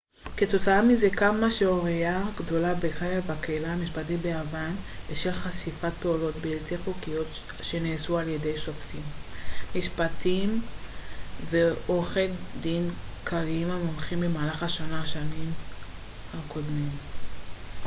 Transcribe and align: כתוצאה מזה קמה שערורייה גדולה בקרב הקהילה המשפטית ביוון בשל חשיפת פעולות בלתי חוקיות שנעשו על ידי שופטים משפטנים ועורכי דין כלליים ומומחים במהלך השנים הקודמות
כתוצאה 0.37 0.81
מזה 0.81 1.09
קמה 1.09 1.51
שערורייה 1.51 2.23
גדולה 2.37 2.75
בקרב 2.75 3.31
הקהילה 3.31 3.73
המשפטית 3.73 4.19
ביוון 4.21 4.75
בשל 5.11 5.31
חשיפת 5.31 5.91
פעולות 6.01 6.35
בלתי 6.35 6.77
חוקיות 6.77 7.27
שנעשו 7.61 8.17
על 8.17 8.27
ידי 8.27 8.57
שופטים 8.57 9.01
משפטנים 9.75 10.61
ועורכי 11.49 12.27
דין 12.61 12.89
כלליים 13.27 13.69
ומומחים 13.69 14.19
במהלך 14.21 14.63
השנים 14.63 15.51
הקודמות 16.33 16.89